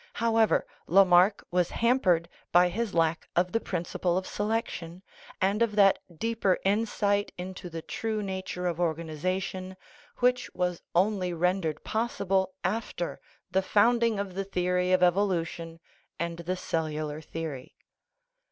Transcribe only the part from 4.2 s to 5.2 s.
selection,